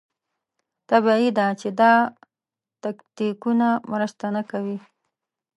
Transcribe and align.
طبیعي 0.89 1.29
ده 1.37 1.47
چې 1.59 1.69
دا 1.79 1.93
تکتیکونه 2.83 3.67
مرسته 3.91 4.25
نه 4.35 4.41
کوي. 4.51 4.77